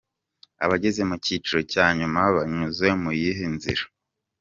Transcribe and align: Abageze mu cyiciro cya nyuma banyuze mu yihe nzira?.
Abageze 0.63 1.01
mu 1.09 1.15
cyiciro 1.23 1.59
cya 1.71 1.85
nyuma 1.99 2.19
banyuze 2.35 2.87
mu 3.01 3.11
yihe 3.19 3.45
nzira?. 3.55 3.83